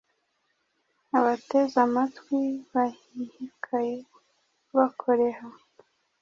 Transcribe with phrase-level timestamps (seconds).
[1.17, 2.39] Abateze amatwi
[2.73, 3.95] bahihikaye
[4.75, 5.47] bakoreha